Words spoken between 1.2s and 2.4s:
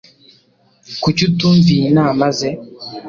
utumviye inama